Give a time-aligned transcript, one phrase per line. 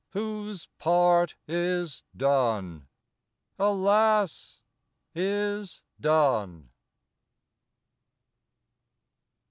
[0.13, 2.87] Whose part is done;
[3.59, 4.63] alas!
[5.13, 6.71] is done.